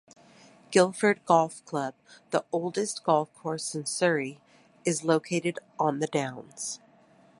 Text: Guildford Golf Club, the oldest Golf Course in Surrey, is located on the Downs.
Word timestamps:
Guildford 0.71 1.23
Golf 1.25 1.63
Club, 1.65 1.93
the 2.31 2.43
oldest 2.51 3.03
Golf 3.03 3.31
Course 3.35 3.75
in 3.75 3.85
Surrey, 3.85 4.39
is 4.83 5.03
located 5.03 5.59
on 5.79 5.99
the 5.99 6.07
Downs. 6.07 6.79